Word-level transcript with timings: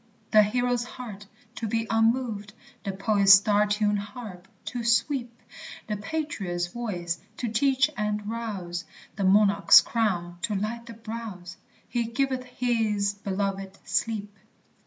The 0.31 0.41
hero's 0.41 0.83
heart, 0.83 1.27
to 1.57 1.67
be 1.67 1.85
unmoved, 1.87 2.53
The 2.83 2.91
poet's 2.91 3.33
star 3.33 3.67
tuned 3.67 3.99
harp, 3.99 4.47
to 4.65 4.83
sweep, 4.83 5.29
The 5.85 5.95
patriot's 5.97 6.65
voice, 6.65 7.19
to 7.37 7.49
teach 7.49 7.87
and 7.95 8.27
rouse, 8.27 8.83
The 9.15 9.23
monarch's 9.25 9.79
crown, 9.81 10.39
to 10.41 10.55
light 10.55 10.87
the 10.87 10.93
brows? 10.95 11.57
"He 11.87 12.05
giveth 12.05 12.45
his 12.45 13.13
belovèd 13.13 13.75
sleep." 13.87 14.35